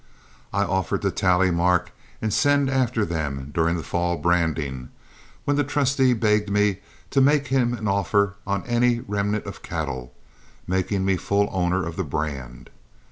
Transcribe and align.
I 0.51 0.63
offered 0.63 1.03
to 1.03 1.11
tally 1.11 1.51
mark 1.51 1.91
and 2.23 2.33
send 2.33 2.71
after 2.71 3.05
them 3.05 3.51
during 3.53 3.77
the 3.77 3.83
fall 3.83 4.17
branding, 4.17 4.89
when 5.45 5.57
the 5.57 5.63
trustee 5.63 6.13
begged 6.13 6.49
me 6.49 6.79
to 7.11 7.21
make 7.21 7.49
him 7.49 7.75
an 7.75 7.87
offer 7.87 8.33
on 8.47 8.65
any 8.65 9.01
remnant 9.01 9.45
of 9.45 9.61
cattle, 9.61 10.11
making 10.65 11.05
me 11.05 11.17
full 11.17 11.49
owner 11.51 11.85
of 11.85 11.97
the 11.97 12.03
brand. 12.03 12.71